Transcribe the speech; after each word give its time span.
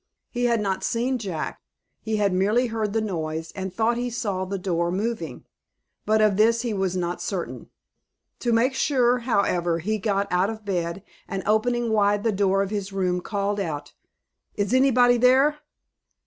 He 0.31 0.45
had 0.45 0.61
not 0.61 0.83
seen 0.83 1.19
Jack. 1.19 1.61
He 2.01 2.15
had 2.17 2.33
merely 2.33 2.65
heard 2.73 2.91
the 2.91 3.01
noise, 3.01 3.51
and 3.51 3.71
thought 3.71 3.97
he 3.97 4.09
saw 4.09 4.45
the 4.45 4.57
door 4.57 4.91
moving. 4.91 5.45
But 6.07 6.21
of 6.21 6.37
this 6.37 6.63
he 6.63 6.73
was 6.73 6.97
not 6.97 7.21
certain. 7.21 7.69
To 8.39 8.51
make 8.51 8.73
sure, 8.73 9.19
however, 9.19 9.77
he 9.77 9.99
got 9.99 10.27
out 10.31 10.49
of 10.49 10.65
bed, 10.65 11.03
and 11.27 11.43
opening 11.45 11.91
wide 11.91 12.23
the 12.23 12.31
door 12.31 12.63
of 12.63 12.71
his 12.71 12.91
room, 12.91 13.21
called 13.21 13.59
out, 13.59 13.93
"Is 14.55 14.73
anybody 14.73 15.17
there?" 15.17 15.59